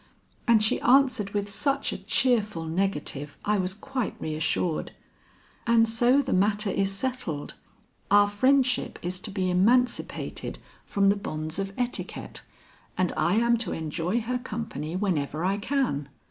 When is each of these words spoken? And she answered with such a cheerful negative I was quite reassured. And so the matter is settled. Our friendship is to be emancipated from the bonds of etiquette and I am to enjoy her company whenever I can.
And 0.47 0.63
she 0.63 0.81
answered 0.81 1.29
with 1.29 1.47
such 1.47 1.93
a 1.93 1.97
cheerful 1.99 2.63
negative 2.65 3.37
I 3.45 3.59
was 3.59 3.75
quite 3.75 4.19
reassured. 4.19 4.93
And 5.67 5.87
so 5.87 6.23
the 6.23 6.33
matter 6.33 6.71
is 6.71 6.91
settled. 6.91 7.53
Our 8.09 8.27
friendship 8.27 8.97
is 9.03 9.19
to 9.19 9.29
be 9.29 9.51
emancipated 9.51 10.57
from 10.87 11.09
the 11.09 11.15
bonds 11.15 11.59
of 11.59 11.71
etiquette 11.77 12.41
and 12.97 13.13
I 13.15 13.35
am 13.35 13.57
to 13.57 13.73
enjoy 13.73 14.21
her 14.21 14.39
company 14.39 14.95
whenever 14.95 15.45
I 15.45 15.57
can. 15.57 16.09